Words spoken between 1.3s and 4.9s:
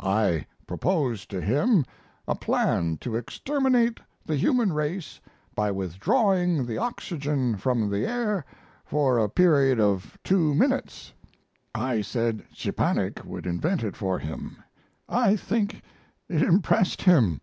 to him a plan to exterminate the human